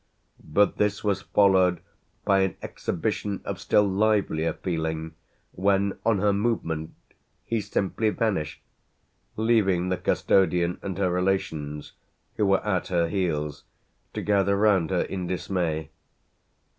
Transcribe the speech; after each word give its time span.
but 0.51 0.77
this 0.77 1.03
was 1.03 1.21
followed 1.21 1.79
by 2.25 2.39
an 2.39 2.55
exhibition 2.63 3.39
of 3.45 3.59
still 3.59 3.83
livelier 3.87 4.51
feeling 4.51 5.13
when 5.51 5.95
on 6.03 6.17
her 6.17 6.33
movement 6.33 6.95
he 7.45 7.61
simply 7.61 8.09
vanished, 8.09 8.63
leaving 9.37 9.89
the 9.89 9.97
custodian 9.97 10.79
and 10.81 10.97
her 10.97 11.11
relations, 11.11 11.93
who 12.37 12.47
were 12.47 12.65
at 12.65 12.87
her 12.87 13.09
heels, 13.09 13.63
to 14.11 14.23
gather 14.23 14.57
round 14.57 14.89
her 14.89 15.03
in 15.03 15.27
dismay. 15.27 15.91